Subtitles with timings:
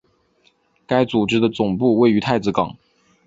[0.87, 2.75] 该组织的总部位于太子港。